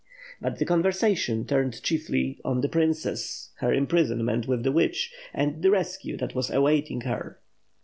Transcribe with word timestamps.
But 0.41 0.57
the 0.57 0.65
conversation 0.65 1.45
turned 1.45 1.83
chiefly 1.83 2.39
on 2.43 2.61
the 2.61 2.67
princess, 2.69 3.51
her 3.59 3.71
imprison 3.71 4.25
ment 4.25 4.47
with 4.47 4.63
the 4.63 4.71
witch 4.71 5.13
and 5.31 5.61
the 5.61 5.69
rescue 5.69 6.17
that 6.17 6.33
was 6.33 6.49
awaiting 6.49 7.01
her. 7.01 7.37